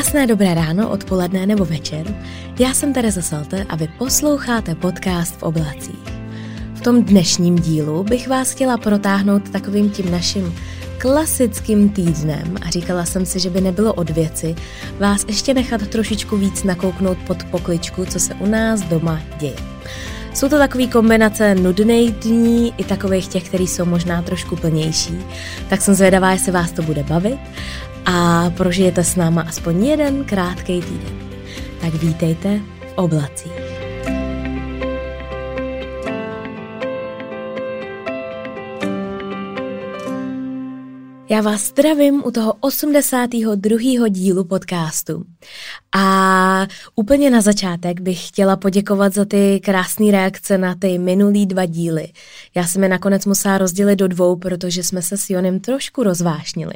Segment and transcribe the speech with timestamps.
[0.00, 2.14] Krásné dobré ráno, odpoledne nebo večer.
[2.58, 6.08] Já jsem Tereza Salte a vy posloucháte podcast v oblacích.
[6.74, 10.54] V tom dnešním dílu bych vás chtěla protáhnout takovým tím naším
[10.98, 14.54] klasickým týdnem a říkala jsem si, že by nebylo od věci
[14.98, 19.56] vás ještě nechat trošičku víc nakouknout pod pokličku, co se u nás doma děje.
[20.34, 25.18] Jsou to takové kombinace nudných dní i takových těch, který jsou možná trošku plnější.
[25.68, 27.38] Tak jsem zvědavá, jestli vás to bude bavit
[28.06, 31.18] a prožijete s náma aspoň jeden krátký týden.
[31.80, 33.80] Tak vítejte v oblacích.
[41.30, 44.08] Já vás zdravím u toho 82.
[44.08, 45.24] dílu podcastu.
[45.96, 51.66] A úplně na začátek bych chtěla poděkovat za ty krásné reakce na ty minulý dva
[51.66, 52.08] díly.
[52.54, 56.74] Já jsem je nakonec musela rozdělit do dvou, protože jsme se s Jonem trošku rozvášnili.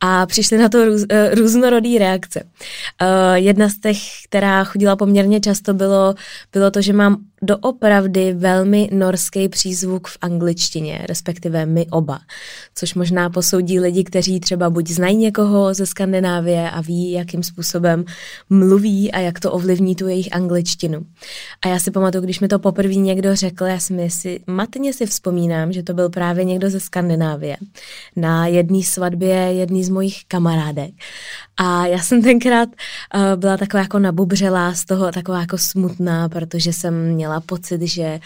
[0.00, 2.44] A přišly na to růz, uh, různorodý reakce.
[2.44, 6.14] Uh, jedna z těch, která chodila poměrně často, bylo,
[6.52, 12.20] bylo to, že mám doopravdy velmi norský přízvuk v angličtině, respektive my oba.
[12.74, 18.04] Což možná posoudí lidi, kteří třeba buď znají někoho ze Skandinávie a ví, jakým způsobem
[18.50, 21.06] mluví a jak to ovlivní tu jejich angličtinu.
[21.64, 25.06] A já si pamatuju, když mi to poprvé někdo řekl, já si, si matně si
[25.06, 27.56] vzpomínám, že to byl právě někdo ze Skandinávie
[28.16, 30.94] na jedné svatbě jedný z mojich kamarádek.
[31.56, 36.72] A já jsem tenkrát uh, byla taková jako nabubřelá z toho, taková jako smutná, protože
[36.72, 38.20] jsem měla pocit, že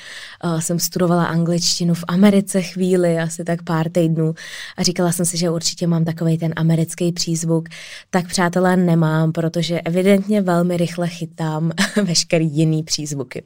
[0.45, 4.35] uh, jsem studovala angličtinu v Americe chvíli, asi tak pár týdnů
[4.77, 7.69] a říkala jsem si, že určitě mám takový ten americký přízvuk.
[8.11, 11.71] Tak přátelé nemám, protože evidentně velmi rychle chytám
[12.05, 13.43] veškerý jiný přízvuky.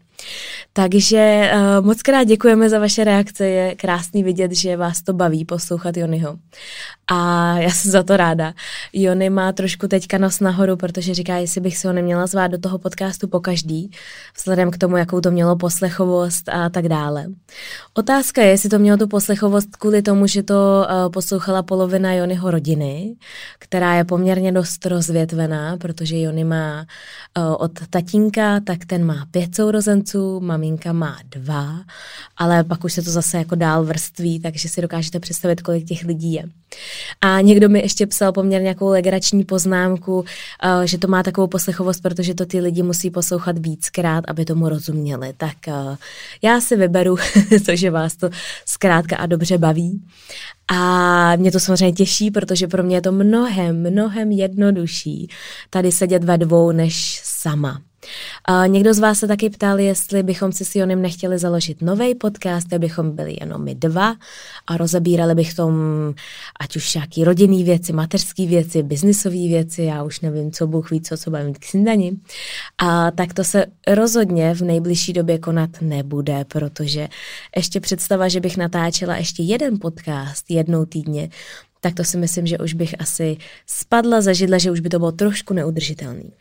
[0.73, 5.45] Takže uh, moc krát děkujeme za vaše reakce, je krásný vidět, že vás to baví
[5.45, 6.39] poslouchat Jonyho.
[7.11, 8.55] A já jsem za to ráda.
[8.93, 12.59] Jony má trošku teďka nos nahoru, protože říká, jestli bych si ho neměla zvát do
[12.59, 13.91] toho podcastu po každý,
[14.37, 17.27] vzhledem k tomu, jakou to mělo poslechovost a tak dále.
[17.95, 22.51] Otázka je, jestli to mělo tu poslechovost kvůli tomu, že to uh, poslouchala polovina Jonyho
[22.51, 23.15] rodiny,
[23.59, 26.87] která je poměrně dost rozvětvená, protože Jony má
[27.39, 31.81] uh, od tatínka, tak ten má pět sourozenců, maminka má dva,
[32.37, 36.05] ale pak už se to zase jako dál vrství, takže si dokážete představit, kolik těch
[36.05, 36.45] lidí je.
[37.21, 40.25] A někdo mi ještě psal poměrně nějakou legrační poznámku, uh,
[40.85, 45.33] že to má takovou poslechovost, protože to ty lidi musí poslouchat víckrát, aby tomu rozuměli.
[45.37, 45.97] Tak uh,
[46.43, 47.17] já si vyberu
[47.67, 48.31] to, že vás to
[48.67, 50.03] zkrátka a dobře baví.
[50.69, 55.29] A mě to samozřejmě těší, protože pro mě je to mnohem, mnohem jednodušší
[55.71, 57.81] tady sedět ve dvou než sama.
[58.51, 62.15] Uh, někdo z vás se taky ptal, jestli bychom si s Jonem nechtěli založit nový
[62.15, 64.15] podcast, kde bychom byli jenom my dva
[64.67, 65.75] a rozebírali bychom
[66.61, 71.01] ať už nějaký rodinný věci, mateřské věci, biznisové věci, já už nevím, co Bůh ví,
[71.01, 72.13] co, co bude mít k snídani.
[72.79, 77.09] A tak to se rozhodně v nejbližší době konat nebude, protože
[77.57, 81.29] ještě představa, že bych natáčela ještě jeden podcast jednou týdně,
[81.81, 83.37] tak to si myslím, že už bych asi
[83.67, 86.33] spadla za židle, že už by to bylo trošku neudržitelný.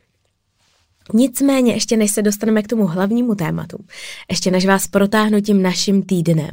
[1.14, 3.78] Nicméně, ještě než se dostaneme k tomu hlavnímu tématu,
[4.30, 6.52] ještě než vás protáhnu tím naším týdnem,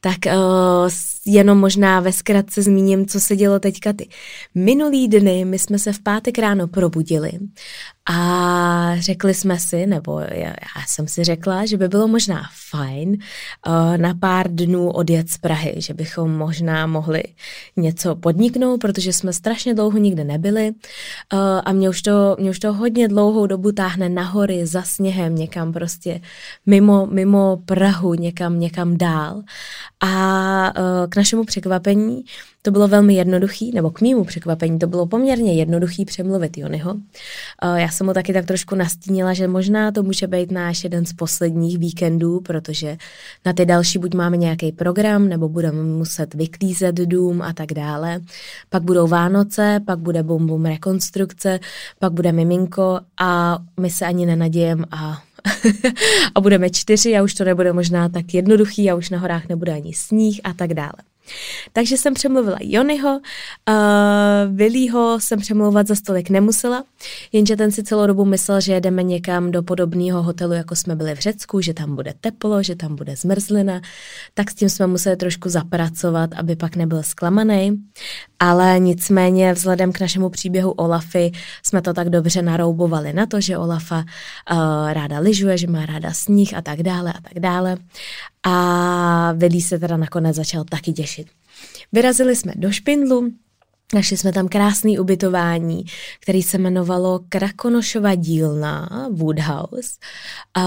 [0.00, 0.88] tak uh,
[1.26, 4.08] jenom možná ve zkratce zmíním, co se dělo teďka ty.
[4.54, 7.32] Minulý dny my jsme se v pátek ráno probudili
[8.10, 10.54] a řekli jsme si, nebo já,
[10.86, 15.74] jsem si řekla, že by bylo možná fajn uh, na pár dnů odjet z Prahy,
[15.76, 17.22] že bychom možná mohli
[17.76, 22.58] něco podniknout, protože jsme strašně dlouho nikde nebyli uh, a mě už, to, mě už
[22.58, 26.20] to hodně dlouhou dobu táhne nahory za sněhem, někam prostě
[26.66, 29.42] mimo, mimo Prahu, někam, někam dál.
[30.00, 32.24] A uh, k našemu překvapení
[32.62, 36.94] to bylo velmi jednoduchý, nebo k mýmu překvapení, to bylo poměrně jednoduchý přemluvit Jonyho.
[37.76, 41.12] Já jsem mu taky tak trošku nastínila, že možná to může být náš jeden z
[41.12, 42.96] posledních víkendů, protože
[43.46, 48.20] na ty další buď máme nějaký program, nebo budeme muset vyklízet dům a tak dále.
[48.68, 51.60] Pak budou Vánoce, pak bude bum bum rekonstrukce,
[51.98, 55.22] pak bude miminko a my se ani nenadějem a
[56.34, 59.72] a budeme čtyři a už to nebude možná tak jednoduchý a už na horách nebude
[59.72, 61.13] ani sníh a tak dále.
[61.72, 63.20] Takže jsem přemluvila Jonyho,
[63.68, 63.74] uh,
[64.56, 66.84] Vilího jsem přemlouvat za stolik nemusela,
[67.32, 71.14] jenže ten si celou dobu myslel, že jedeme někam do podobného hotelu, jako jsme byli
[71.14, 73.80] v Řecku, že tam bude teplo, že tam bude zmrzlina,
[74.34, 77.82] tak s tím jsme museli trošku zapracovat, aby pak nebyl zklamaný.
[78.38, 81.32] Ale nicméně vzhledem k našemu příběhu Olafy
[81.62, 86.12] jsme to tak dobře naroubovali na to, že Olafa uh, ráda lyžuje, že má ráda
[86.12, 87.76] sníh a tak dále a tak dále.
[88.44, 91.26] A Vilí se teda nakonec začal taky těšit.
[91.92, 93.30] Vyrazili jsme do Špindlu,
[93.92, 95.84] Našli jsme tam krásný ubytování,
[96.20, 99.90] který se jmenovalo Krakonošova dílna, Woodhouse.
[100.54, 100.62] A,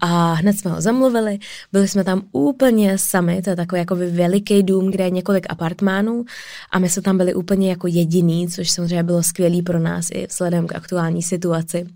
[0.00, 1.38] a hned jsme ho zamluvili.
[1.72, 6.24] Byli jsme tam úplně sami, to je takový jako veliký dům, kde je několik apartmánů
[6.70, 10.26] a my jsme tam byli úplně jako jediný, což samozřejmě bylo skvělý pro nás i
[10.26, 11.86] vzhledem k aktuální situaci.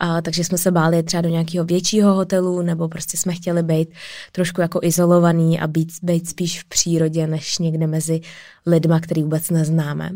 [0.00, 3.88] A, takže jsme se báli třeba do nějakého většího hotelu nebo prostě jsme chtěli být
[4.32, 8.20] trošku jako izolovaný a být, být spíš v přírodě, než někde mezi
[8.66, 10.09] lidma, který vůbec neznáme.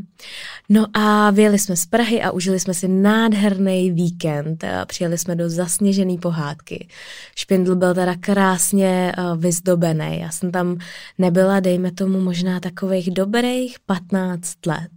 [0.69, 4.65] No a vyjeli jsme z Prahy a užili jsme si nádherný víkend.
[4.87, 6.89] Přijeli jsme do zasněžené pohádky.
[7.37, 10.21] Špindl byl teda krásně eh, vyzdobený.
[10.21, 10.79] Já jsem tam
[11.19, 14.91] nebyla, dejme tomu, možná takových dobrých 15 let.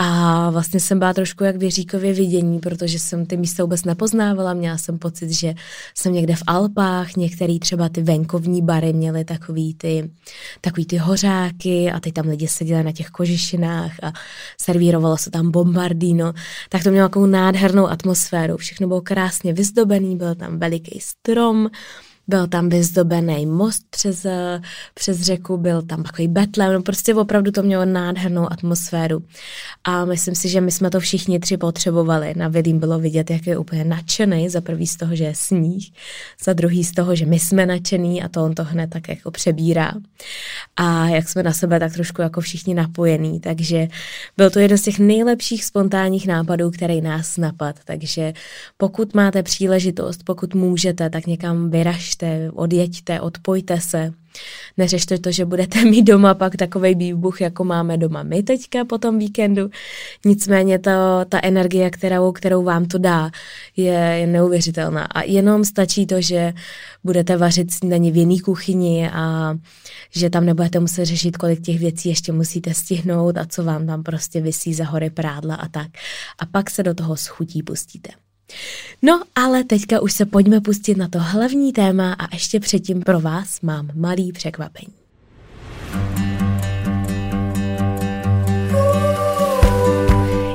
[0.00, 4.54] A vlastně jsem byla trošku jak věříkově vidění, protože jsem ty místa vůbec nepoznávala.
[4.54, 5.54] Měla jsem pocit, že
[5.94, 10.10] jsem někde v Alpách, některý třeba ty venkovní bary měly takový ty,
[10.60, 14.12] takový ty hořáky a teď tam lidi seděli na těch kožišinách a
[14.60, 16.32] servírovalo se tam bombardino.
[16.68, 18.56] Tak to mělo takovou nádhernou atmosféru.
[18.56, 21.70] Všechno bylo krásně vyzdobený, byl tam veliký strom,
[22.28, 24.26] byl tam vyzdobený most přes,
[24.94, 29.22] přes řeku, byl tam takový betlem, no prostě opravdu to mělo nádhernou atmosféru.
[29.84, 32.34] A myslím si, že my jsme to všichni tři potřebovali.
[32.36, 35.90] Na Vilím bylo vidět, jak je úplně nadšený, za prvý z toho, že je sníh,
[36.44, 39.30] za druhý z toho, že my jsme nadšený a to on to hned tak jako
[39.30, 39.92] přebírá.
[40.76, 43.88] A jak jsme na sebe tak trošku jako všichni napojení, takže
[44.36, 47.76] byl to jeden z těch nejlepších spontánních nápadů, který nás napad.
[47.84, 48.32] Takže
[48.76, 54.12] pokud máte příležitost, pokud můžete, tak někam vyražte běžte, odjeďte, odpojte se.
[54.76, 58.98] Neřešte to, že budete mít doma pak takový výbuch, jako máme doma my teďka po
[58.98, 59.70] tom víkendu.
[60.24, 60.90] Nicméně to,
[61.28, 63.30] ta energie, kterou, kterou vám to dá,
[63.76, 65.04] je, je neuvěřitelná.
[65.04, 66.52] A jenom stačí to, že
[67.04, 69.54] budete vařit snídaní v jiný kuchyni a
[70.10, 74.02] že tam nebudete muset řešit, kolik těch věcí ještě musíte stihnout a co vám tam
[74.02, 75.88] prostě vysí za hory prádla a tak.
[76.38, 78.27] A pak se do toho schutí pustíte.
[79.02, 83.20] No, ale teďka už se pojďme pustit na to hlavní téma a ještě předtím pro
[83.20, 84.92] vás mám malý překvapení.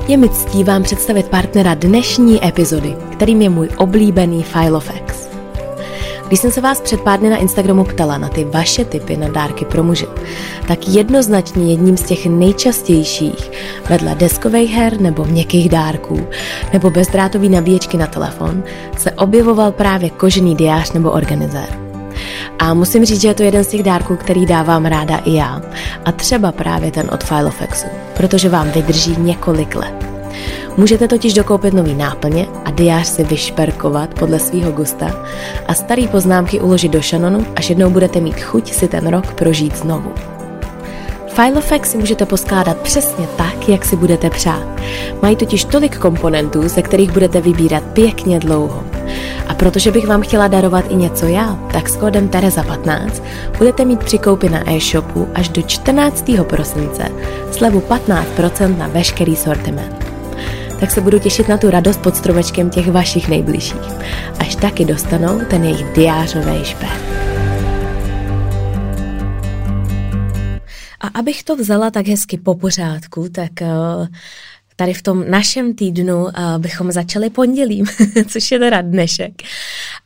[0.08, 5.23] Je mi ctí vám představit partnera dnešní epizody, kterým je můj oblíbený Filofax.
[6.28, 9.28] Když jsem se vás před pár dny na Instagramu ptala na ty vaše typy na
[9.28, 10.06] dárky pro muže,
[10.68, 13.50] tak jednoznačně jedním z těch nejčastějších
[13.90, 16.26] vedle deskových her nebo měkkých dárků
[16.72, 18.62] nebo bezdrátový nabíječky na telefon
[18.98, 21.84] se objevoval právě kožený diář nebo organizér.
[22.58, 25.62] A musím říct, že je to jeden z těch dárků, který dávám ráda i já.
[26.04, 27.86] A třeba právě ten od Filofaxu,
[28.16, 30.13] protože vám vydrží několik let.
[30.76, 35.24] Můžete totiž dokoupit nový náplně a diář si vyšperkovat podle svého gusta
[35.66, 39.76] a starý poznámky uložit do šanonu, až jednou budete mít chuť si ten rok prožít
[39.76, 40.12] znovu.
[41.28, 44.66] Filofax si můžete poskládat přesně tak, jak si budete přát.
[45.22, 48.84] Mají totiž tolik komponentů, ze kterých budete vybírat pěkně dlouho.
[49.48, 53.10] A protože bych vám chtěla darovat i něco já, tak s kódem Tereza15
[53.58, 56.30] budete mít při koupi na e-shopu až do 14.
[56.42, 57.08] prosince
[57.50, 60.03] slevu 15% na veškerý sortiment
[60.80, 63.94] tak se budu těšit na tu radost pod stromečkem těch vašich nejbližších,
[64.38, 67.24] až taky dostanou ten jejich diářový špér.
[71.00, 74.06] A abych to vzala tak hezky po pořádku, tak uh,
[74.76, 77.86] tady v tom našem týdnu uh, bychom začali pondělím,
[78.28, 79.32] což je teda dnešek.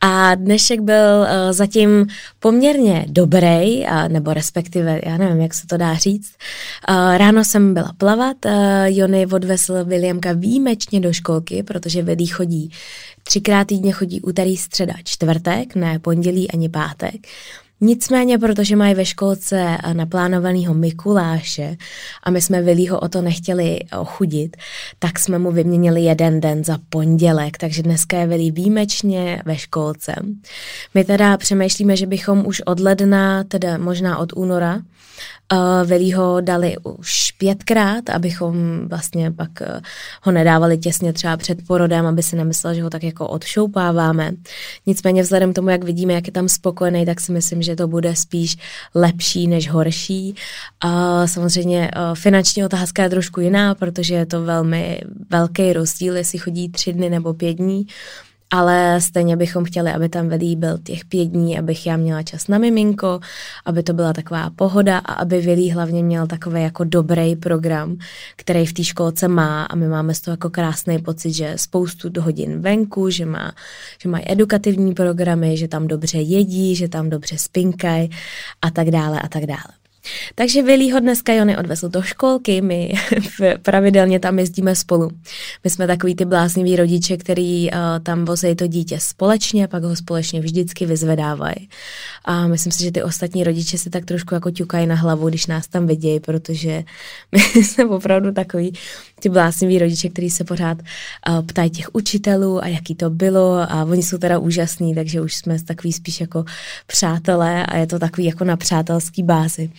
[0.01, 2.07] A dnešek byl uh, zatím
[2.39, 6.33] poměrně dobrý, uh, nebo respektive, já nevím, jak se to dá říct.
[6.89, 8.53] Uh, ráno jsem byla plavat, uh,
[8.85, 12.71] Jony odvezl Williamka výjimečně do školky, protože Vili chodí
[13.23, 17.27] třikrát týdně chodí úterý, středa, čtvrtek, ne pondělí ani pátek.
[17.81, 21.77] Nicméně, protože mají ve školce naplánovaného Mikuláše
[22.23, 24.57] a my jsme Vilího o to nechtěli ochudit,
[24.99, 30.15] tak jsme mu vyměnili jeden den za pondělek, takže dneska je Vilí výjimečně ve školce.
[30.95, 34.81] My teda přemýšlíme, že bychom už od ledna, teda možná od února,
[35.53, 39.51] Uh, Velí ho dali už pětkrát, abychom vlastně pak
[40.23, 44.33] ho nedávali těsně třeba před porodem, aby si nemyslel, že ho tak jako odšoupáváme.
[44.87, 48.17] Nicméně vzhledem tomu, jak vidíme, jak je tam spokojený, tak si myslím, že to bude
[48.17, 48.57] spíš
[48.95, 50.35] lepší než horší.
[50.85, 50.91] Uh,
[51.27, 56.69] samozřejmě uh, finanční otázka je trošku jiná, protože je to velmi velký rozdíl, jestli chodí
[56.69, 57.87] tři dny nebo pět dní.
[58.51, 62.49] Ale stejně bychom chtěli, aby tam Velí byl těch pět dní, abych já měla čas
[62.49, 63.21] na miminko,
[63.65, 67.97] aby to byla taková pohoda a aby Velí hlavně měl takový jako dobrý program,
[68.37, 72.09] který v té školce má a my máme z toho jako krásný pocit, že spoustu
[72.21, 73.53] hodin venku, že, má,
[74.03, 78.11] že mají edukativní programy, že tam dobře jedí, že tam dobře spinkají
[78.63, 79.88] a tak dále a tak dále.
[80.35, 82.93] Takže Vilího dneska Jony odvezl do školky, my
[83.63, 85.11] pravidelně tam jezdíme spolu.
[85.65, 89.97] My jsme takový ty blázniví rodiče, který uh, tam vozejí to dítě společně, pak ho
[89.97, 91.69] společně vždycky vyzvedávají.
[92.25, 95.47] A myslím si, že ty ostatní rodiče si tak trošku jako ťukají na hlavu, když
[95.47, 96.85] nás tam vidějí, protože
[97.33, 98.73] my jsme opravdu takový
[99.21, 100.79] ty blázniví rodiče, kteří se pořád
[101.29, 105.35] uh, ptají těch učitelů a jaký to bylo a oni jsou teda úžasní, takže už
[105.35, 106.45] jsme takový spíš jako
[106.87, 109.71] přátelé a je to takový jako na přátelský bázi.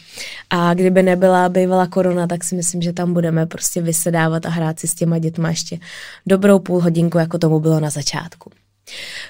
[0.50, 4.80] A kdyby nebyla bývala korona, tak si myslím, že tam budeme prostě vysedávat a hrát
[4.80, 5.80] si s těma dětma ještě
[6.28, 8.52] dobrou půl hodinku, jako tomu bylo na začátku.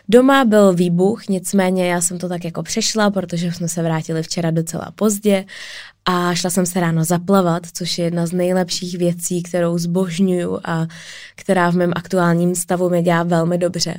[0.10, 4.52] Doma byl výbuch, nicméně já jsem to tak jako přešla, protože jsme se vrátili včera
[4.52, 5.46] docela pozdě
[6.12, 10.88] a šla jsem se ráno zaplavat, což je jedna z nejlepších věcí, kterou zbožňuju a
[11.36, 13.96] která v mém aktuálním stavu mi dělá velmi dobře.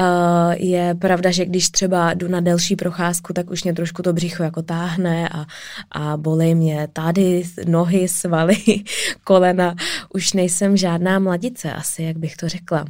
[0.00, 4.12] Uh, je pravda, že když třeba jdu na delší procházku, tak už mě trošku to
[4.12, 5.46] břicho jako táhne a,
[5.92, 8.56] a bolej mě tady nohy, svaly,
[9.24, 9.74] kolena.
[10.14, 12.84] Už nejsem žádná mladice asi, jak bych to řekla.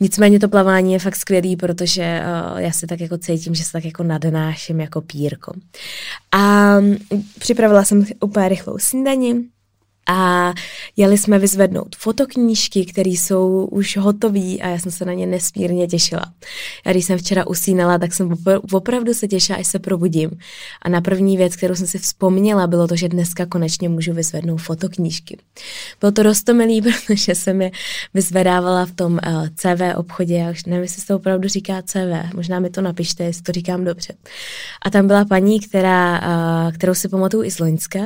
[0.00, 3.72] Nicméně to plavání je fakt skvělý, protože uh, já si tak jako cítím, že se
[3.72, 5.52] tak jako nadnáším jako pírko.
[6.32, 6.76] A
[7.38, 9.44] připravila jsem úplně rychlou snídani,
[10.06, 10.52] a
[10.96, 15.86] jeli jsme vyzvednout fotoknížky, které jsou už hotové a já jsem se na ně nesmírně
[15.86, 16.24] těšila.
[16.86, 18.34] Já když jsem včera usínala, tak jsem
[18.72, 20.30] opravdu se těšila, až se probudím.
[20.82, 24.58] A na první věc, kterou jsem si vzpomněla, bylo to, že dneska konečně můžu vyzvednout
[24.58, 25.38] fotoknížky.
[26.00, 27.70] Bylo to rostomilý, protože jsem je
[28.14, 32.34] vyzvedávala v tom eh, CV obchodě, já už nevím, jestli se to opravdu říká CV,
[32.34, 34.14] možná mi to napište, jestli to říkám dobře.
[34.82, 37.98] A tam byla paní, která, uh, kterou si pamatuju i z Loňska,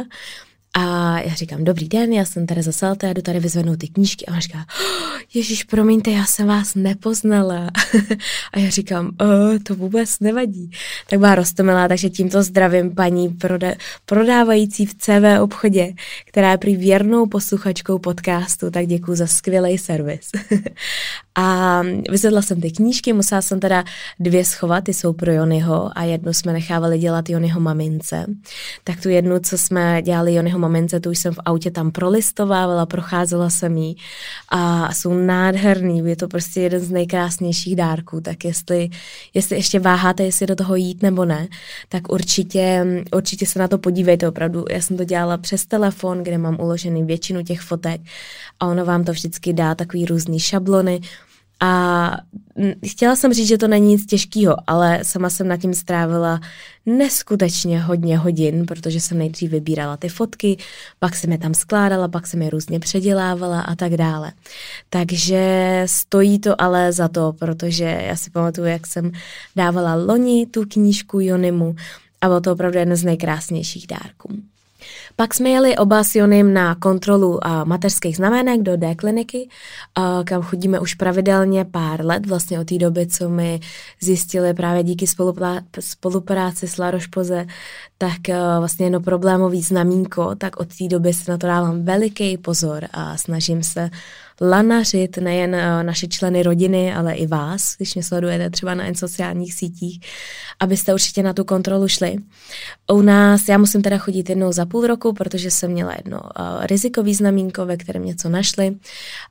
[0.79, 4.27] a já říkám, dobrý den, já jsem Tereza Salte, já jdu tady vyzvednout ty knížky.
[4.27, 7.71] A ona říká, oh, Ježíš, promiňte, já jsem vás nepoznala.
[8.53, 10.71] a já říkám, oh, to vůbec nevadí.
[11.11, 15.93] Tak byla roztomilá, takže tímto zdravím paní proda- prodávající v CV obchodě,
[16.27, 20.31] která je prý věrnou posluchačkou podcastu, tak děkuji za skvělý servis.
[21.35, 23.85] a vyzvedla jsem ty knížky, musela jsem teda
[24.21, 28.27] dvě schovat, ty jsou pro Jonyho a jednu jsme nechávali dělat Jonyho mamince.
[28.85, 33.51] Tak tu jednu, co jsme dělali Jonyho momente, tu jsem v autě tam prolistovávala, procházela
[33.51, 33.97] jsem jí
[34.49, 38.91] a jsou nádherný, je to prostě jeden z nejkrásnějších dárků, tak jestli,
[39.35, 41.49] jestli ještě váháte, jestli do toho jít nebo ne,
[41.89, 44.65] tak určitě, určitě se na to podívejte opravdu.
[44.71, 48.01] Já jsem to dělala přes telefon, kde mám uložený většinu těch fotek
[48.61, 51.01] a ono vám to vždycky dá takový různý šablony,
[51.61, 52.11] a
[52.87, 56.41] chtěla jsem říct, že to není nic těžkého, ale sama jsem nad tím strávila
[56.87, 60.57] neskutečně hodně hodin, protože jsem nejdřív vybírala ty fotky,
[60.99, 64.33] pak jsem je tam skládala, pak jsem je různě předělávala a tak dále.
[64.91, 69.13] Takže stojí to ale za to, protože já si pamatuju, jak jsem
[69.57, 71.77] dávala loni tu knížku Jonimu
[72.21, 74.35] a bylo to opravdu jeden z nejkrásnějších dárků.
[75.17, 79.49] Pak jsme jeli oba s Jonem na kontrolu uh, mateřských znamenek do D-kliniky,
[79.99, 83.61] uh, kam chodíme už pravidelně pár let, vlastně od té doby, co my
[84.01, 85.07] zjistili právě díky
[85.81, 87.47] spolupráci s Larošpoze,
[87.99, 92.39] tak uh, vlastně jedno problémový znamínko, tak od té doby se na to dávám veliký
[92.39, 93.91] pozor a snažím se
[94.41, 99.55] lanařit nejen uh, naše členy rodiny, ale i vás, když mě sledujete třeba na sociálních
[99.55, 100.01] sítích,
[100.61, 102.17] abyste určitě na tu kontrolu šli.
[102.93, 106.67] U nás, já musím teda chodit jednou za půl roku, protože jsem měla jedno uh,
[106.67, 108.77] rizikový znamínko, ve kterém něco našli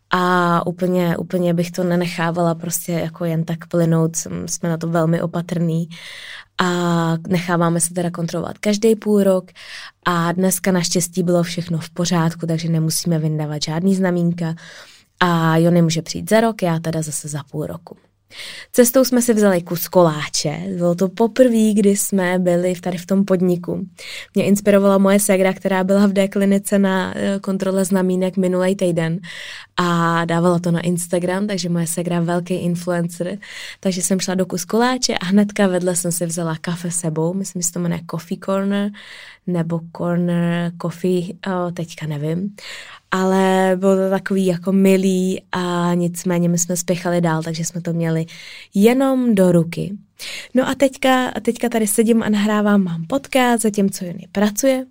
[0.10, 5.22] a úplně, úplně bych to nenechávala prostě jako jen tak plynout, jsme na to velmi
[5.22, 5.90] opatrní
[6.58, 9.46] a necháváme se teda kontrolovat každý půl rok
[10.06, 14.56] a dneska naštěstí bylo všechno v pořádku, takže nemusíme vyndávat žádný znamínka
[15.20, 17.98] a Jony může přijít za rok, já teda zase za půl roku.
[18.72, 20.62] Cestou jsme si vzali kus koláče.
[20.78, 23.88] Bylo to poprvé, kdy jsme byli tady v tom podniku.
[24.36, 29.20] Mě inspirovala moje segra, která byla v D-klinice na eh, kontrole znamínek minulý týden
[29.78, 33.38] a dávala to na Instagram, takže moje segra velký influencer.
[33.80, 37.34] Takže jsem šla do kus koláče a hnedka vedle jsem si vzala kafe sebou.
[37.34, 38.92] Myslím, že se to jmenuje Coffee Corner
[39.48, 42.56] nebo Corner Coffee, oh, teďka nevím
[43.12, 47.94] ale bylo to takový jako milý a nicméně my jsme spěchali dál, takže jsme to
[47.94, 48.26] měli
[48.74, 49.98] jenom do ruky.
[50.54, 54.86] No a teďka, teďka tady sedím a nahrávám, mám podcast, zatímco Jony pracuje.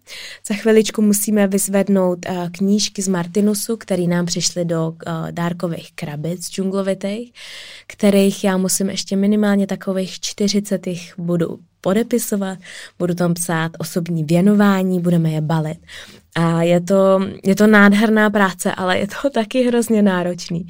[0.48, 4.96] Za chviličku musíme vyzvednout uh, knížky z Martinusu, které nám přišly do uh,
[5.30, 7.32] dárkových krabic džunglovitých,
[7.86, 10.86] kterých já musím ještě minimálně takových 40
[11.18, 12.58] budu podepisovat,
[12.98, 15.78] budu tam psát osobní věnování, budeme je balit.
[16.34, 20.66] A je to, je to nádherná práce, ale je to taky hrozně náročný,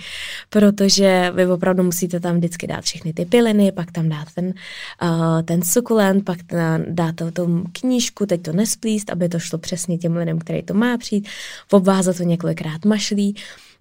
[0.50, 4.46] protože vy opravdu musíte tam vždycky dát všechny ty piliny, pak tam dát ten,
[5.02, 6.38] uh, ten sukulent, pak
[6.88, 10.98] dát tu knížku, teď to nesplíst, aby to šlo přesně těm lidem, který to má
[10.98, 11.28] přijít,
[11.70, 13.36] obvázat to několikrát mašlí,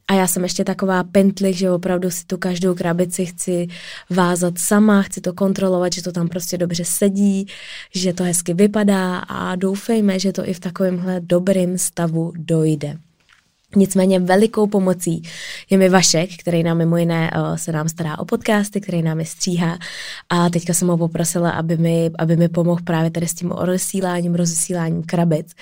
[0.08, 3.68] a já jsem ještě taková pentlik, že opravdu si tu každou krabici chci
[4.10, 7.48] vázat sama, chci to kontrolovat, že to tam prostě dobře sedí,
[7.96, 12.98] že to hezky vypadá a doufejme, že to i v takovémhle dobrým stavu dojde.
[13.76, 15.22] Nicméně velikou pomocí
[15.70, 19.20] je mi Vašek, který nám mimo jiné uh, se nám stará o podcasty, který nám
[19.20, 19.78] je stříhá
[20.30, 24.36] a teďka jsem ho poprosila, aby mi, aby mi pomohl právě tady s tím rozesíláním,
[24.36, 25.54] rozesíláním krabic.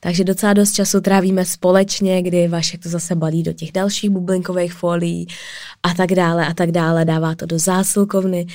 [0.00, 4.72] Takže docela dost času trávíme společně, kdy Vašek to zase balí do těch dalších bublinkových
[4.72, 5.26] folií
[5.82, 8.46] a tak dále a tak dále, dává to do zásilkovny.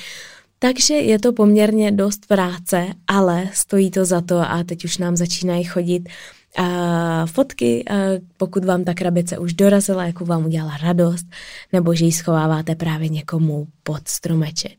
[0.60, 5.16] Takže je to poměrně dost práce, ale stojí to za to a teď už nám
[5.16, 6.10] začínají chodit
[6.58, 7.94] a fotky, a
[8.38, 11.26] pokud vám ta krabice už dorazila, jako vám udělala radost,
[11.74, 14.78] nebo že ji schováváte právě někomu pod stromeček.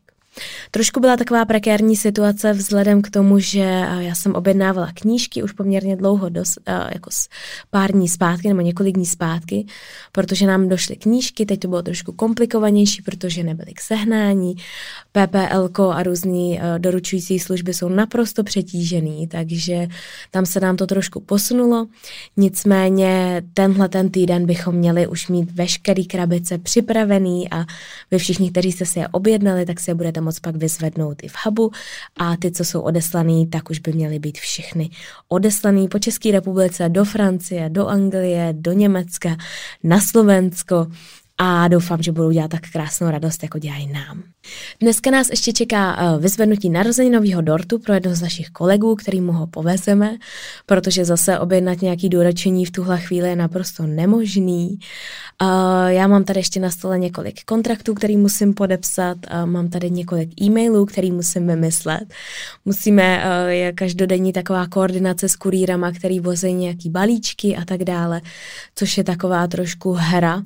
[0.71, 3.59] Trošku byla taková prekérní situace vzhledem k tomu, že
[3.99, 7.09] já jsem objednávala knížky už poměrně dlouho, dos, jako
[7.69, 9.65] pár dní zpátky nebo několik dní zpátky,
[10.11, 14.55] protože nám došly knížky, teď to bylo trošku komplikovanější, protože nebyly k sehnání,
[15.15, 19.87] PPL a různý doručující služby jsou naprosto přetížený, takže
[20.31, 21.87] tam se nám to trošku posunulo.
[22.37, 27.65] Nicméně tenhle ten týden bychom měli už mít veškerý krabice připravený a
[28.11, 31.27] vy všichni, kteří jste si je objednali, tak si je budete moc pak vyzvednout i
[31.27, 31.71] v hubu
[32.17, 34.89] a ty, co jsou odeslaný, tak už by měly být všechny
[35.27, 39.37] odeslaný po České republice do Francie, do Anglie, do Německa,
[39.83, 40.87] na Slovensko
[41.37, 44.23] a doufám, že budou dělat tak krásnou radost, jako dělají nám.
[44.79, 46.69] Dneska nás ještě čeká eh, vyzvednutí
[47.11, 50.17] nového dortu pro jednoho z našich kolegů, kterým ho povezeme,
[50.65, 54.79] protože zase objednat nějaký doračení v tuhle chvíli je naprosto nemožný.
[55.41, 60.41] Eh, já mám tady ještě na stole několik kontraktů, který musím podepsat, mám tady několik
[60.41, 62.13] e-mailů, který musím vymyslet.
[62.65, 68.21] Musíme, eh, je každodenní taková koordinace s kurýrama, který vozejí nějaký balíčky a tak dále,
[68.75, 70.43] což je taková trošku hra,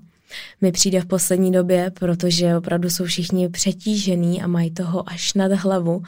[0.62, 5.52] mi přijde v poslední době, protože opravdu jsou všichni přetížený a mají toho až nad
[5.52, 6.04] hlavu.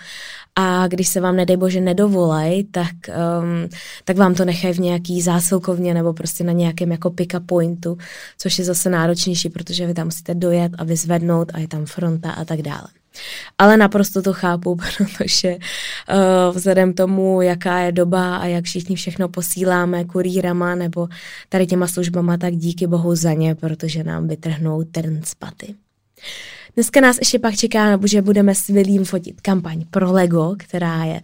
[0.55, 2.95] A když se vám, nedej bože, nedovolej, tak,
[3.41, 3.69] um,
[4.05, 7.97] tak vám to nechají v nějaký zásilkovně nebo prostě na nějakém jako pick-up pointu,
[8.37, 12.31] což je zase náročnější, protože vy tam musíte dojet a vyzvednout a je tam fronta
[12.31, 13.00] a tak dále.
[13.57, 19.29] Ale naprosto to chápu, protože uh, vzhledem tomu, jaká je doba a jak všichni všechno
[19.29, 21.07] posíláme kurýrama nebo
[21.49, 25.75] tady těma službama, tak díky bohu za ně, protože nám vytrhnou trn z paty.
[26.75, 31.21] Dneska nás ještě pak čeká, že budeme s Vilím fotit kampaň pro Lego, která je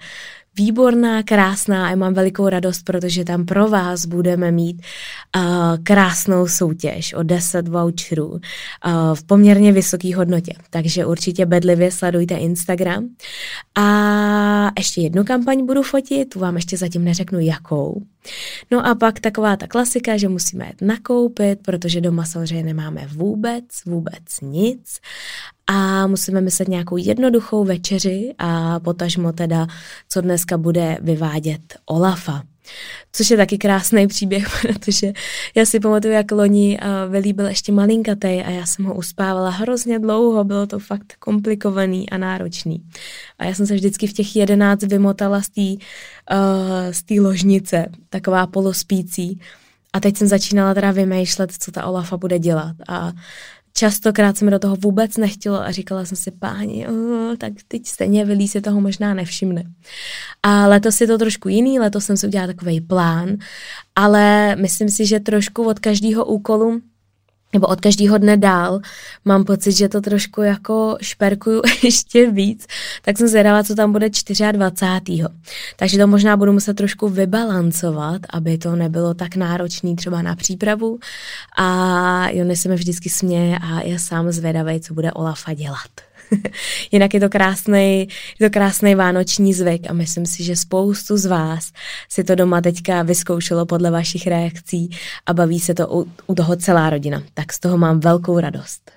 [0.58, 4.82] výborná, krásná a mám velikou radost, protože tam pro vás budeme mít
[5.36, 5.43] uh,
[5.84, 8.39] krásnou soutěž o 10 voucherů uh,
[9.13, 10.54] v poměrně vysoké hodnotě.
[10.70, 13.10] Takže určitě bedlivě sledujte Instagram.
[13.76, 18.02] A ještě jednu kampaň budu fotit, tu vám ještě zatím neřeknu jakou.
[18.72, 23.66] No a pak taková ta klasika, že musíme jít nakoupit, protože doma samozřejmě nemáme vůbec,
[23.86, 25.00] vůbec nic
[25.68, 29.68] a musíme myslet nějakou jednoduchou večeři a potažmo teda,
[30.10, 32.44] co dneska bude vyvádět Olafa.
[33.12, 35.14] Což je taky krásný příběh, protože
[35.56, 40.00] já si pamatuju, jak loni Velí byl ještě malinkatý a já jsem ho uspávala hrozně
[40.00, 42.84] dlouho, bylo to fakt komplikovaný a náročný.
[43.40, 49.40] A já jsem se vždycky v těch jedenáct vymotala z té uh, ložnice, taková polospící.
[49.94, 52.76] A teď jsem začínala teda vymýšlet, co ta Olafa bude dělat.
[52.88, 53.12] A
[53.80, 57.88] Častokrát se mi do toho vůbec nechtělo a říkala jsem si, páni, uh, tak teď
[57.88, 59.63] stejně Vilí si toho možná nevšimne.
[60.44, 63.38] A letos je to trošku jiný, letos jsem si udělala takový plán,
[63.96, 66.82] ale myslím si, že trošku od každého úkolu
[67.54, 68.80] nebo od každého dne dál,
[69.26, 72.68] mám pocit, že to trošku jako šperkuju ještě víc,
[73.02, 74.10] tak jsem zvědala, co tam bude
[74.52, 75.24] 24.
[75.76, 81.00] Takže to možná budu muset trošku vybalancovat, aby to nebylo tak náročný třeba na přípravu
[81.58, 86.07] a Jony se mi vždycky směje a je sám zvědavý, co bude Olafa dělat.
[86.92, 88.08] Jinak je to krásný,
[88.40, 91.72] je to krásný vánoční zvyk a myslím si, že spoustu z vás
[92.10, 94.90] si to doma teďka vyzkoušelo podle vašich reakcí
[95.26, 97.24] a baví se to u, u toho celá rodina.
[97.34, 98.92] Tak z toho mám velkou radost.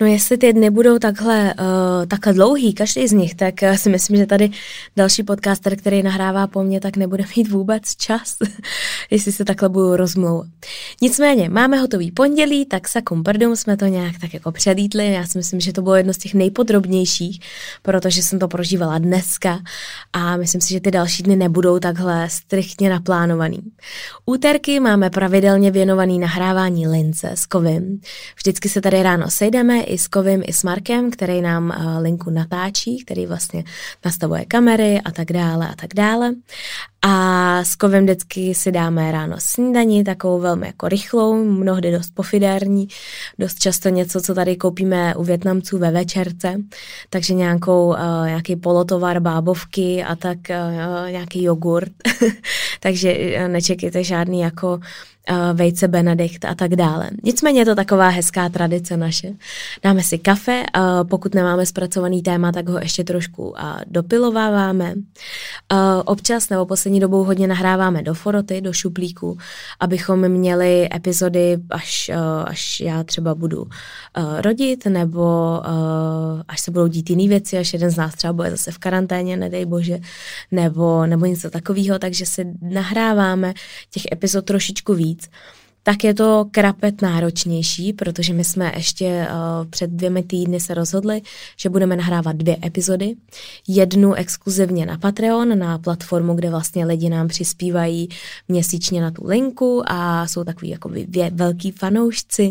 [0.00, 3.90] No jestli ty dny budou takhle, uh, takhle dlouhý, každý z nich, tak uh, si
[3.90, 4.50] myslím, že tady
[4.96, 8.36] další podcaster, který nahrává po mně, tak nebude mít vůbec čas,
[9.10, 10.46] jestli se takhle budu rozmlouvat.
[11.02, 15.12] Nicméně, máme hotový pondělí, tak sa pardon, jsme to nějak tak jako předítli.
[15.12, 17.40] Já si myslím, že to bylo jedno z těch nejpodrobnějších,
[17.82, 19.60] protože jsem to prožívala dneska
[20.12, 23.58] a myslím si, že ty další dny nebudou takhle striktně naplánovaný.
[24.26, 28.00] Úterky máme pravidelně věnovaný nahrávání lince s kovím.
[28.36, 32.30] Vždycky se tady ráno sejdeme i s Kovim, i s Markem, který nám uh, linku
[32.30, 33.64] natáčí, který vlastně
[34.04, 36.34] nastavuje kamery a tak dále a tak dále.
[37.06, 42.88] A s Kovem vždycky si dáme ráno snídani, takovou velmi jako rychlou, mnohdy dost pofidérní,
[43.38, 46.54] dost často něco, co tady koupíme u Větnamců ve večerce,
[47.10, 51.92] takže nějakou, uh, nějaký polotovar bábovky a tak uh, nějaký jogurt,
[52.80, 54.80] takže nečekejte žádný jako
[55.52, 57.10] vejce Benedikt a tak dále.
[57.22, 59.32] Nicméně je to taková hezká tradice naše.
[59.82, 60.62] Dáme si kafe,
[61.08, 63.54] pokud nemáme zpracovaný téma, tak ho ještě trošku
[63.86, 64.94] dopilováváme.
[66.04, 69.38] Občas nebo poslední dobou hodně nahráváme do foroty, do šuplíku,
[69.80, 72.10] abychom měli epizody, až,
[72.44, 73.66] až já třeba budu
[74.38, 75.60] rodit, nebo
[76.48, 79.36] až se budou dít jiné věci, až jeden z nás třeba bude zase v karanténě,
[79.36, 79.98] nedej bože,
[80.50, 83.54] nebo, nebo něco takového, takže si nahráváme
[83.90, 85.30] těch epizod trošičku víc víc,
[85.82, 91.22] tak je to krapet náročnější, protože my jsme ještě uh, před dvěmi týdny se rozhodli,
[91.56, 93.14] že budeme nahrávat dvě epizody.
[93.68, 98.08] Jednu exkluzivně na Patreon, na platformu, kde vlastně lidi nám přispívají
[98.48, 100.90] měsíčně na tu linku a jsou takový jako
[101.30, 102.50] velký fanoušci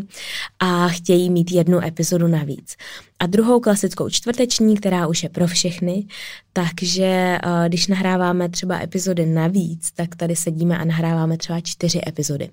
[0.59, 2.75] a chtějí mít jednu epizodu navíc
[3.23, 6.05] a druhou klasickou čtvrteční, která už je pro všechny,
[6.53, 12.49] takže uh, když nahráváme třeba epizody navíc, tak tady sedíme a nahráváme třeba čtyři epizody.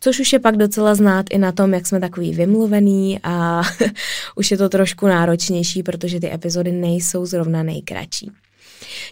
[0.00, 3.62] Což už je pak docela znát i na tom, jak jsme takový vymluvený a
[4.36, 8.30] už je to trošku náročnější, protože ty epizody nejsou zrovna nejkratší.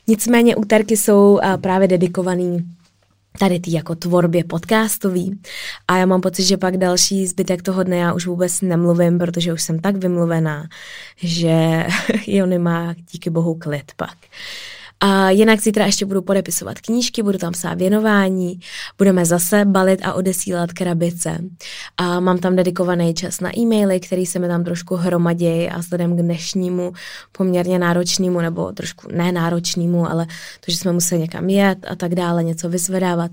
[0.07, 2.65] Nicméně úterky jsou uh, právě dedikovaný
[3.39, 5.41] tady ty jako tvorbě podcastový.
[5.89, 9.53] A já mám pocit, že pak další zbytek toho dne já už vůbec nemluvím, protože
[9.53, 10.69] už jsem tak vymluvená,
[11.17, 11.87] že
[12.27, 14.17] Jony má díky bohu klid pak.
[15.01, 18.61] A jinak zítra ještě budu podepisovat knížky, budu tam psát věnování,
[18.99, 21.39] budeme zase balit a odesílat krabice.
[21.97, 26.17] A mám tam dedikovaný čas na e-maily, který se mi tam trošku hromadějí a vzhledem
[26.17, 26.93] k dnešnímu
[27.33, 30.27] poměrně náročnému, nebo trošku ne náročnému, ale
[30.61, 33.31] to, že jsme museli někam jet a tak dále, něco vyzvedávat,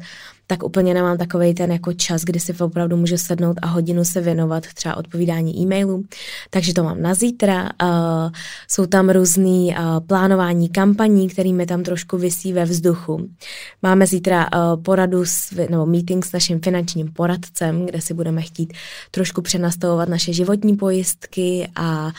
[0.47, 4.21] tak úplně nemám takový ten jako čas, kdy si opravdu můžu sednout a hodinu se
[4.21, 6.03] věnovat třeba odpovídání e-mailů.
[6.49, 7.63] Takže to mám na zítra.
[7.63, 7.89] Uh,
[8.67, 13.29] jsou tam různý uh, plánování kampaní, který mi tam trošku vysí ve vzduchu.
[13.81, 18.73] Máme zítra uh, poradu s, nebo meeting s naším finančním poradcem, kde si budeme chtít
[19.11, 22.11] trošku přenastavovat naše životní pojistky a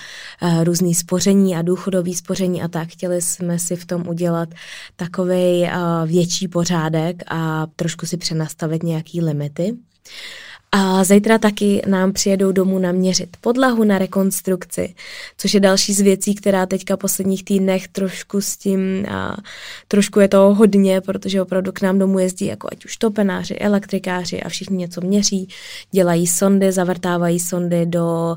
[0.42, 2.88] uh, různý spoření a důchodový spoření a tak.
[2.88, 4.48] Chtěli jsme si v tom udělat
[4.96, 5.68] takový uh,
[6.06, 9.74] větší pořádek a trošku si přenastavit nějaký limity.
[10.76, 14.94] A zítra taky nám přijedou domů naměřit podlahu na rekonstrukci,
[15.36, 19.36] což je další z věcí, která teďka posledních týdnech trošku s tím, a
[19.88, 24.42] trošku je to hodně, protože opravdu k nám domů jezdí jako ať už topenáři, elektrikáři
[24.42, 25.48] a všichni něco měří,
[25.90, 28.36] dělají sondy, zavrtávají sondy do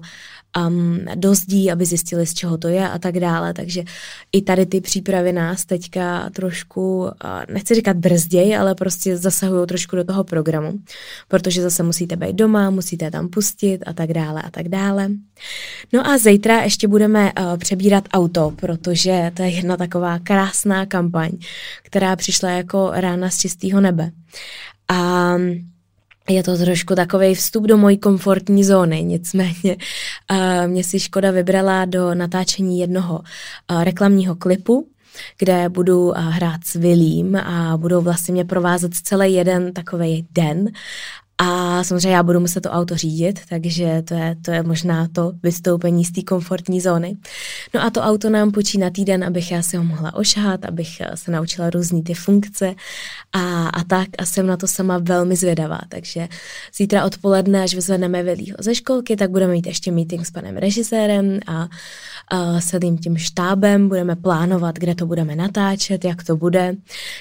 [0.68, 3.54] um, dozdí, aby zjistili, z čeho to je a tak dále.
[3.54, 3.84] Takže
[4.32, 7.10] i tady ty přípravy nás teďka trošku, uh,
[7.54, 10.74] nechci říkat brzději, ale prostě zasahují trošku do toho programu,
[11.28, 15.10] protože zase musíte být doma, musíte tam pustit a tak dále a tak dále.
[15.94, 21.32] No a zítra ještě budeme uh, přebírat auto, protože to je jedna taková krásná kampaň,
[21.84, 24.12] která přišla jako rána z čistého nebe.
[24.88, 25.34] A
[26.30, 29.78] je to trošku takový vstup do mojí komfortní zóny, nicméně
[30.32, 30.38] uh,
[30.68, 33.20] mě si Škoda vybrala do natáčení jednoho
[33.72, 34.88] uh, reklamního klipu,
[35.38, 40.72] kde budu uh, hrát s Vilím a budou vlastně mě provázet celý jeden takový den
[41.42, 45.32] a samozřejmě já budu muset to auto řídit, takže to je, to je možná to
[45.44, 47.18] vystoupení z té komfortní zóny.
[47.74, 51.02] No a to auto nám počí na týden, abych já si ho mohla ošahat, abych
[51.02, 52.76] eh, se naučila různý ty funkce
[53.34, 55.80] a, a tak a jsem na to sama velmi zvědavá.
[55.90, 56.28] Takže
[56.76, 61.40] zítra odpoledne, až vyzvedneme Vilího ze školky, tak budeme mít ještě meeting s panem režisérem
[61.48, 61.68] a,
[62.32, 66.76] a celým tím štábem, budeme plánovat, kde to budeme natáčet, jak to bude.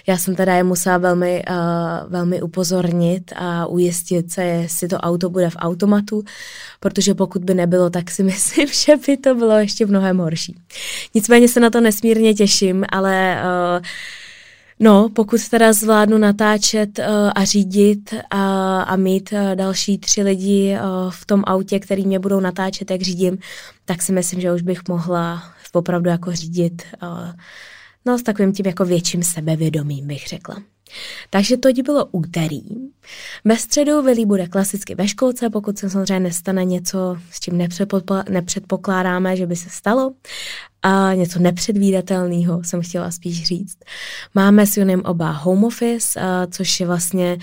[0.06, 4.96] Já jsem teda je musela velmi, uh, velmi upozornit a ujistit, ujistit se, jestli to
[4.96, 6.24] auto bude v automatu,
[6.80, 10.56] protože pokud by nebylo, tak si myslím, že by to bylo ještě mnohem horší.
[11.14, 13.42] Nicméně se na to nesmírně těším, ale
[13.78, 13.84] uh,
[14.80, 20.76] No, pokud teda zvládnu natáčet uh, a řídit a, a mít uh, další tři lidi
[20.76, 23.38] uh, v tom autě, který mě budou natáčet, jak řídím,
[23.84, 25.42] tak si myslím, že už bych mohla
[25.72, 27.32] opravdu jako řídit uh,
[28.06, 30.56] no, s takovým tím jako větším sebevědomím, bych řekla.
[31.30, 32.62] Takže to bylo úterý.
[33.44, 37.58] Ve středu Vili bude klasicky ve školce, pokud se samozřejmě nestane něco, s čím
[38.28, 40.14] nepředpokládáme, že by se stalo
[40.82, 43.78] a něco nepředvídatelného, jsem chtěla spíš říct.
[44.34, 47.38] Máme s Junem oba home office, což je vlastně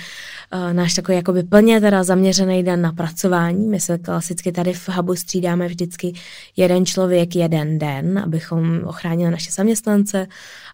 [0.71, 3.67] náš takový jakoby plně teda zaměřený den na pracování.
[3.67, 6.13] My se klasicky tady v hubu střídáme vždycky
[6.55, 10.27] jeden člověk, jeden den, abychom ochránili naše zaměstnance,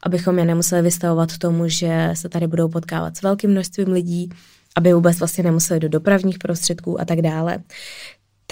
[0.03, 4.29] abychom je nemuseli vystavovat tomu, že se tady budou potkávat s velkým množstvím lidí,
[4.75, 7.57] aby vůbec vlastně nemuseli do dopravních prostředků a tak dále.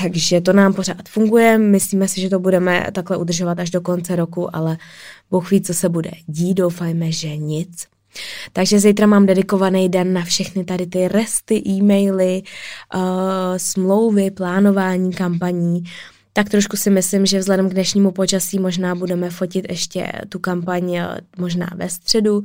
[0.04, 4.16] Takže to nám pořád funguje, myslíme si, že to budeme takhle udržovat až do konce
[4.16, 4.78] roku, ale
[5.32, 7.88] Bůh ví, co se bude dít, doufajme, že nic.
[8.54, 12.44] Takže zítra mám dedikovaný den na všechny tady ty resty, e-maily,
[12.96, 13.02] uh,
[13.58, 15.84] smlouvy, plánování kampaní.
[16.34, 20.84] Tak trošku si myslím, že vzhledem k dnešnímu počasí možná budeme fotit ještě tu kampaň
[20.84, 21.00] uh,
[21.38, 22.44] možná ve středu, uh,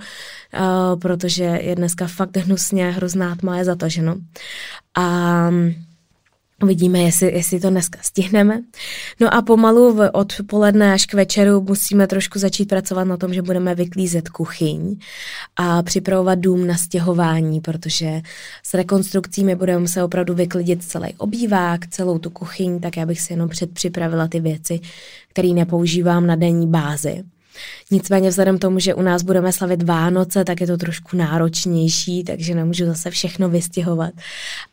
[1.00, 4.16] protože je dneska fakt hnusně, hrozná tma je zataženo.
[4.94, 5.74] A um,
[6.62, 8.62] Uvidíme, jestli, jestli to dneska stihneme.
[9.20, 13.34] No a pomalu v, od poledne až k večeru musíme trošku začít pracovat na tom,
[13.34, 14.96] že budeme vyklízet kuchyň
[15.56, 18.22] a připravovat dům na stěhování, protože
[18.62, 23.20] s rekonstrukcí my budeme muset opravdu vyklidit celý obývák, celou tu kuchyň, tak já bych
[23.20, 24.80] si jenom předpřipravila ty věci,
[25.28, 27.24] které nepoužívám na denní bázi.
[27.90, 32.54] Nicméně vzhledem tomu, že u nás budeme slavit Vánoce, tak je to trošku náročnější, takže
[32.54, 34.14] nemůžu zase všechno vystěhovat.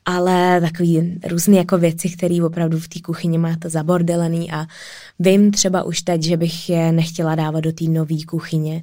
[0.05, 4.65] Ale takový různé jako věci, které opravdu v té kuchyni máte zabordelený a
[5.19, 8.81] vím třeba už teď, že bych je nechtěla dávat do té nové kuchyně,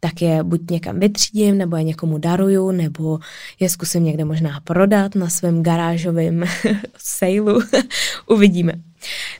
[0.00, 3.18] tak je buď někam vytřídím, nebo je někomu daruju, nebo
[3.60, 6.44] je zkusím někde možná prodat na svém garážovém
[6.98, 7.60] sailu.
[8.26, 8.72] Uvidíme.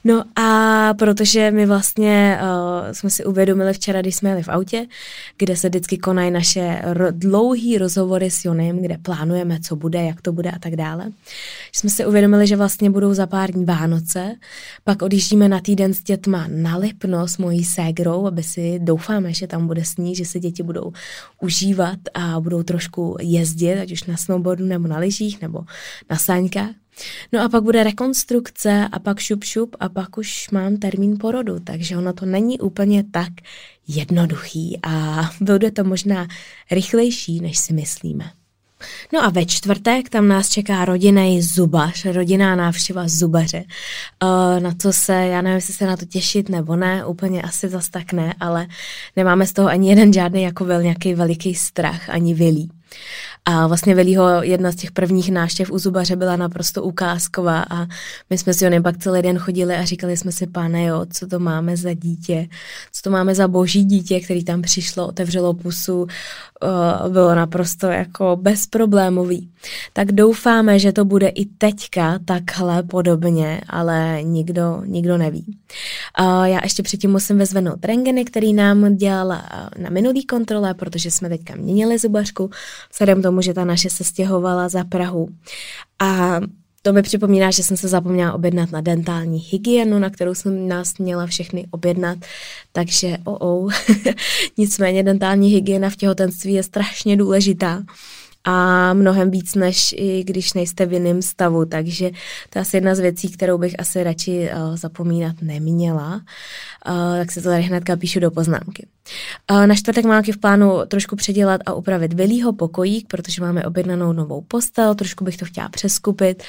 [0.05, 4.87] No a protože my vlastně uh, jsme si uvědomili včera, když jsme jeli v autě,
[5.39, 10.23] kde se vždycky konají naše ro- dlouhý rozhovory s Jonem, kde plánujeme, co bude, jak
[10.23, 11.11] to bude a tak dále.
[11.73, 14.35] Jsme si uvědomili, že vlastně budou za pár dní Vánoce,
[14.85, 19.47] pak odjíždíme na týden s dětma na Lipno s mojí ségrou, aby si doufáme, že
[19.47, 20.93] tam bude sníh, že si děti budou
[21.41, 25.61] užívat a budou trošku jezdit, ať už na snowboardu nebo na lyžích nebo
[26.11, 26.71] na sáňkách.
[27.33, 31.61] No a pak bude rekonstrukce a pak šup šup a pak už mám termín porodu,
[31.61, 33.33] takže ono to není úplně tak
[33.89, 36.29] jednoduchý a bude to možná
[36.71, 38.38] rychlejší, než si myslíme.
[39.13, 43.65] No a ve čtvrtek tam nás čeká rodinný zubař, rodinná návštěva zubaře.
[44.23, 47.69] Uh, na to se, já nevím, jestli se na to těšit nebo ne, úplně asi
[47.69, 48.67] zas tak ne, ale
[49.17, 52.71] nemáme z toho ani jeden žádný jako vel, nějaký veliký strach, ani vilí.
[53.45, 57.87] A vlastně Velího jedna z těch prvních náštěv u zubaře byla naprosto ukázková a
[58.31, 61.07] my jsme si o něm pak celý den chodili a říkali jsme si, pane jo,
[61.13, 62.49] co to máme za dítě,
[62.93, 66.07] co to máme za boží dítě, který tam přišlo, otevřelo pusu,
[67.09, 69.51] bylo naprosto jako bezproblémový.
[69.93, 75.59] Tak doufáme, že to bude i teďka takhle podobně, ale nikdo, nikdo neví.
[76.45, 79.45] Já ještě předtím musím vezvenout rengeny, který nám dělala
[79.79, 82.51] na minulý kontrole, protože jsme teďka měnili zubařku,
[82.93, 85.29] vzhledem tomu, že ta naše se stěhovala za Prahu.
[85.99, 86.41] A
[86.83, 90.99] to mi připomíná, že jsem se zapomněla objednat na dentální hygienu, na kterou jsem nás
[90.99, 92.19] měla všechny objednat,
[92.73, 93.73] takže oh, oh.
[94.59, 97.83] Nicméně dentální hygiena v těhotenství je strašně důležitá
[98.45, 102.11] a mnohem víc, než i když nejste v jiném stavu, takže
[102.51, 107.33] to je asi jedna z věcí, kterou bych asi radši uh, zapomínat neměla, uh, tak
[107.33, 108.87] se to tady hnedka píšu do poznámky.
[109.67, 114.41] Na čtvrtek mám v plánu trošku předělat a upravit Vilího pokojík, protože máme objednanou novou
[114.41, 116.43] postel, trošku bych to chtěla přeskupit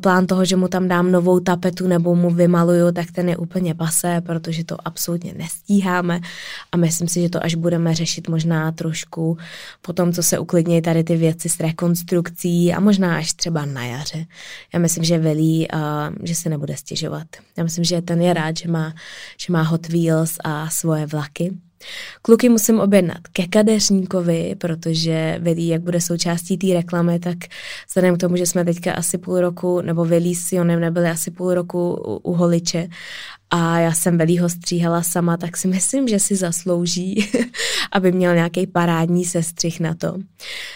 [0.00, 3.74] plán toho, že mu tam dám novou tapetu nebo mu vymaluju, tak ten je úplně
[3.74, 6.20] pasé, protože to absolutně nestíháme
[6.72, 9.38] a myslím si, že to až budeme řešit možná trošku
[9.82, 13.84] po tom, co se uklidní tady ty věci s rekonstrukcí a možná až třeba na
[13.84, 14.26] jaře.
[14.74, 15.68] Já myslím, že velí,
[16.22, 17.26] že se nebude stěžovat.
[17.56, 18.94] Já myslím, že ten je rád, že má,
[19.40, 21.57] že má Hot Wheels a svoje vlaky.
[22.22, 27.38] Kluky musím objednat ke kadeřníkovi, protože Vilí, jak bude součástí té reklamy, tak
[27.88, 31.30] vzhledem k tomu, že jsme teďka asi půl roku, nebo Vilí s Jonem nebyli asi
[31.30, 32.88] půl roku u, u holiče
[33.50, 37.30] a já jsem velího stříhala sama, tak si myslím, že si zaslouží,
[37.92, 40.18] aby měl nějaký parádní sestřih na to.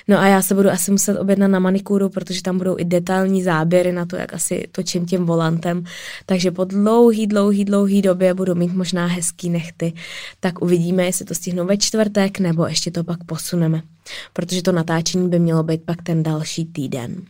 [0.08, 3.42] No a já se budu asi muset objednat na manikúru, protože tam budou i detailní
[3.42, 5.84] záběry na to, jak asi točím tím volantem.
[6.26, 9.92] Takže po dlouhý, dlouhý, dlouhý době budu mít možná hezký nechty.
[10.40, 13.82] Tak uvidíme, jestli to stihnu ve čtvrtek, nebo ještě to pak posuneme.
[14.32, 17.22] Protože to natáčení by mělo být pak ten další týden.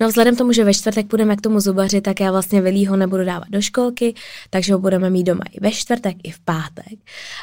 [0.00, 3.24] No vzhledem tomu, že ve čtvrtek půjdeme k tomu zubaři, tak já vlastně Vilího nebudu
[3.24, 4.14] dávat do školky,
[4.50, 6.98] takže ho budeme mít doma i ve čtvrtek, i v pátek.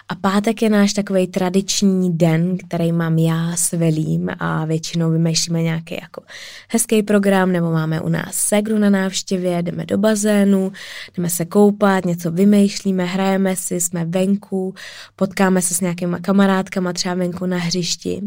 [0.09, 5.63] A pátek je náš takový tradiční den, který mám já s Velím a většinou vymýšlíme
[5.63, 6.23] nějaký jako
[6.67, 10.71] hezký program, nebo máme u nás segru na návštěvě, jdeme do bazénu,
[11.17, 14.73] jdeme se koupat, něco vymýšlíme, hrajeme si, jsme venku,
[15.15, 18.21] potkáme se s nějakýma kamarádkama třeba venku na hřišti.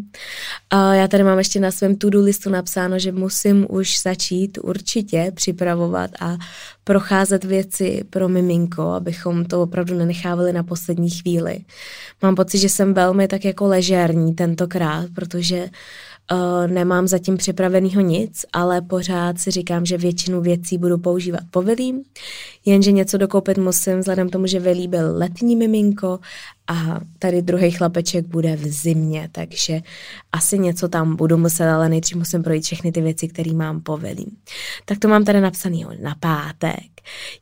[0.70, 4.58] A já tady mám ještě na svém to-do listu napsáno, že musím už už začít
[4.62, 6.36] určitě připravovat a
[6.84, 11.58] procházet věci pro miminko, abychom to opravdu nenechávali na poslední chvíli.
[12.22, 15.68] Mám pocit, že jsem velmi tak jako ležérní tentokrát, protože
[16.32, 22.02] Uh, nemám zatím připraveného nic, ale pořád si říkám, že většinu věcí budu používat povelím,
[22.64, 26.20] jenže něco dokoupit musím vzhledem tomu, že velí byl letní miminko
[26.66, 29.80] a tady druhý chlapeček bude v zimě, takže
[30.32, 34.36] asi něco tam budu muset, ale nejdřív musím projít všechny ty věci, které mám povelím.
[34.84, 36.94] Tak to mám tady napsaný na pátek.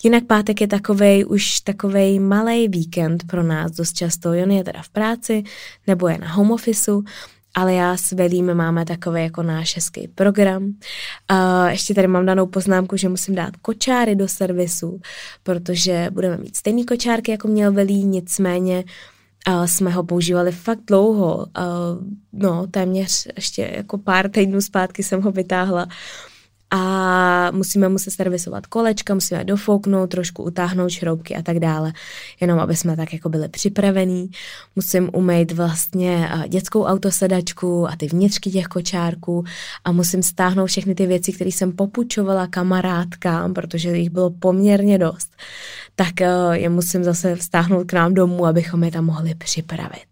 [0.05, 4.33] Jinak pátek je takovej už takovej malý víkend pro nás dost často.
[4.33, 5.43] Jon je teda v práci
[5.87, 7.05] nebo je na home officeu,
[7.55, 10.63] ale já s Velím máme takový jako náš hezký program.
[10.65, 15.01] Uh, ještě tady mám danou poznámku, že musím dát kočáry do servisu,
[15.43, 18.85] protože budeme mít stejný kočárky, jako měl Velí, nicméně
[19.49, 21.37] uh, jsme ho používali fakt dlouho.
[21.37, 21.45] Uh,
[22.33, 25.87] no, téměř ještě jako pár týdnů zpátky jsem ho vytáhla
[26.75, 31.93] a musíme mu se servisovat kolečka, musíme dofouknout, trošku utáhnout šroubky a tak dále,
[32.41, 34.31] jenom aby jsme tak jako byli připravení.
[34.77, 39.45] Musím umýt vlastně dětskou autosedačku a ty vnitřky těch kočárků
[39.85, 45.37] a musím stáhnout všechny ty věci, které jsem popučovala kamarádkám, protože jich bylo poměrně dost.
[45.95, 46.21] Tak
[46.53, 50.12] je musím zase vstáhnout k nám domů, abychom je tam mohli připravit.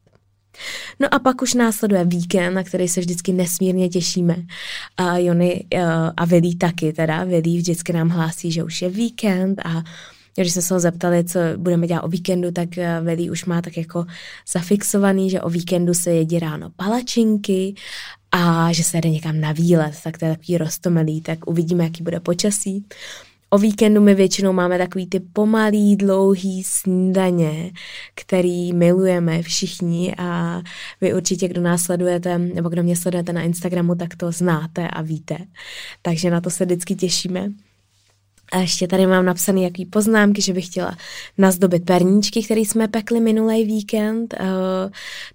[1.00, 4.36] No a pak už následuje víkend, na který se vždycky nesmírně těšíme.
[4.96, 5.80] A Jony uh,
[6.16, 7.24] a Vilí taky teda.
[7.24, 9.82] Vilí vždycky nám hlásí, že už je víkend a
[10.36, 13.62] když jsme se ho zeptali, co budeme dělat o víkendu, tak uh, Velí už má
[13.62, 14.06] tak jako
[14.52, 17.74] zafixovaný, že o víkendu se jedí ráno palačinky
[18.32, 22.02] a že se jde někam na výlet, tak to je takový rostomelý, tak uvidíme, jaký
[22.02, 22.84] bude počasí.
[23.52, 27.70] O víkendu my většinou máme takový ty pomalý, dlouhý snídaně,
[28.14, 30.60] který milujeme všichni a
[31.00, 35.02] vy určitě, kdo nás sledujete, nebo kdo mě sledujete na Instagramu, tak to znáte a
[35.02, 35.36] víte.
[36.02, 37.48] Takže na to se vždycky těšíme.
[38.52, 40.96] A ještě tady mám napsané jaký poznámky, že bych chtěla
[41.38, 44.46] nazdobit perníčky, které jsme pekli minulý víkend, uh,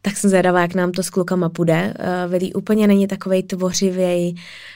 [0.01, 1.93] tak jsem zvědavá, jak nám to s klukama půjde.
[1.99, 4.35] Uh, Velí úplně není takovej tvořivý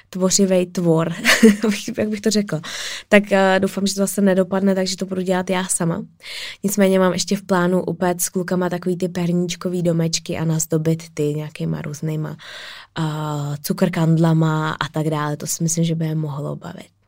[0.09, 1.13] tvořivý tvor,
[1.97, 2.61] jak bych to řekla.
[3.09, 6.03] Tak uh, doufám, že to zase nedopadne, takže to budu dělat já sama.
[6.63, 11.23] Nicméně mám ještě v plánu upéct s klukama takový ty perníčkový domečky a nazdobit ty
[11.23, 12.29] nějakýma různýma
[12.99, 15.37] uh, cukrkandlama a tak dále.
[15.37, 16.98] To si myslím, že by je mohlo bavit.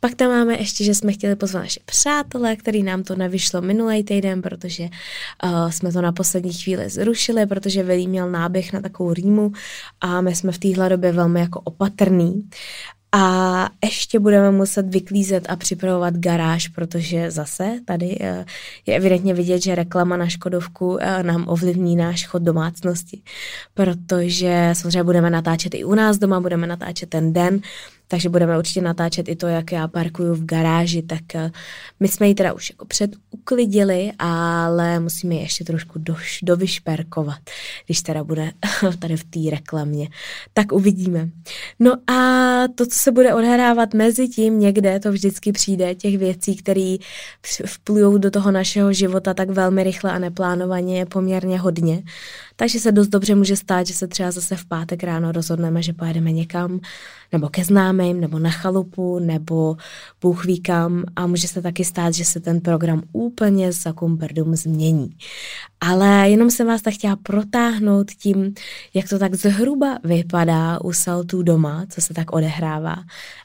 [0.00, 4.04] Pak tam máme ještě, že jsme chtěli pozvat naše přátelé, který nám to nevyšlo minulý
[4.04, 9.12] týden, protože uh, jsme to na poslední chvíli zrušili, protože Velí měl náběh na takovou
[9.12, 9.52] rýmu
[10.00, 12.48] a my jsme v téhle době velmi jako opatrný.
[13.12, 18.44] A ještě budeme muset vyklízet a připravovat garáž, protože zase tady eh,
[18.86, 23.22] je evidentně vidět, že reklama na Škodovku eh, nám ovlivní náš chod domácnosti,
[23.74, 27.60] protože samozřejmě budeme natáčet i u nás doma, budeme natáčet ten den,
[28.08, 31.50] takže budeme určitě natáčet i to, jak já parkuju v garáži, tak eh,
[32.00, 37.38] my jsme ji teda už jako před uklidili, ale musíme ji ještě trošku do, dovyšperkovat,
[37.86, 38.50] když teda bude
[38.98, 40.08] tady v té reklamě.
[40.52, 41.28] Tak uvidíme.
[41.78, 46.56] No a to, co se bude odhrávat mezi tím někde, to vždycky přijde, těch věcí,
[46.56, 46.96] které
[47.66, 52.02] vplují do toho našeho života tak velmi rychle a neplánovaně je poměrně hodně.
[52.56, 55.92] Takže se dost dobře může stát, že se třeba zase v pátek ráno rozhodneme, že
[55.92, 56.80] pojedeme někam,
[57.32, 59.76] nebo ke známým, nebo na chalupu, nebo
[60.20, 64.56] Bůh ví kam a může se taky stát, že se ten program úplně za kumperdum
[64.56, 65.10] změní.
[65.80, 68.54] Ale jenom jsem vás tak chtěla protáhnout tím,
[68.94, 72.96] jak to tak zhruba vypadá u saltů doma, co se tak odehrává.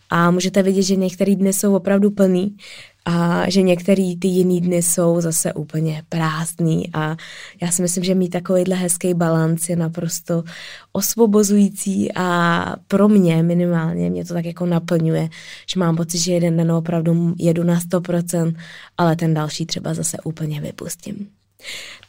[0.10, 2.56] A můžete vidět, že některé dny jsou opravdu plný.
[3.05, 7.15] A že některý ty jiný dny jsou zase úplně prázdný a
[7.61, 10.43] já si myslím, že mít takovýhle hezký balans je naprosto
[10.91, 15.29] osvobozující a pro mě minimálně mě to tak jako naplňuje,
[15.73, 18.55] že mám pocit, že jeden den opravdu jedu na 100%,
[18.97, 21.40] ale ten další třeba zase úplně vypustím.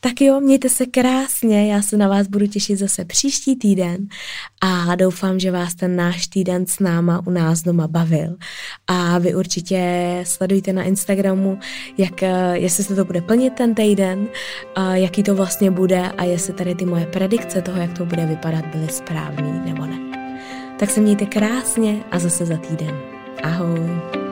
[0.01, 4.07] Tak jo, mějte se krásně, já se na vás budu těšit zase příští týden
[4.61, 8.37] a doufám, že vás ten náš týden s náma u nás doma bavil.
[8.87, 9.81] A vy určitě
[10.27, 11.59] sledujte na Instagramu,
[11.99, 14.29] jak, jestli se to bude plnit ten týden,
[14.93, 18.67] jaký to vlastně bude a jestli tady ty moje predikce toho, jak to bude vypadat,
[18.67, 19.99] byly správný nebo ne.
[20.79, 23.01] Tak se mějte krásně a zase za týden.
[23.43, 24.32] Ahoj.